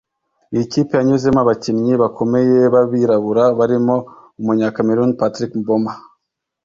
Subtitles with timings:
[0.53, 3.95] Iyi kipe yanyuzemo abakinnyi bakomeye b’abirabura barimo
[4.39, 5.91] umunya-Cameroun Patrick Mboma